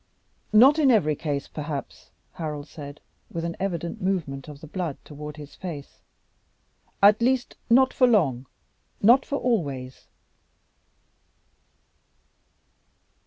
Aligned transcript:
"Not 0.51 0.79
in 0.79 0.89
every 0.89 1.13
case, 1.15 1.47
perhaps," 1.47 2.09
Harold 2.33 2.67
said, 2.67 3.01
with 3.29 3.45
an 3.45 3.55
evident 3.59 4.01
movement 4.01 4.47
of 4.47 4.59
the 4.59 4.65
blood 4.65 4.97
toward 5.05 5.37
his 5.37 5.53
face; 5.53 5.99
"at 7.03 7.21
least 7.21 7.55
not 7.69 7.93
for 7.93 8.07
long, 8.07 8.47
not 8.99 9.27
for 9.27 9.37
always." 9.37 10.07